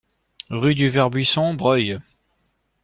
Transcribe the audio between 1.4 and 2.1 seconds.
Broglie